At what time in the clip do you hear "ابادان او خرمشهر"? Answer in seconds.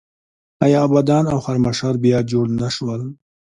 0.87-1.95